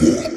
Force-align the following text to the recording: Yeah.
Yeah. 0.00 0.29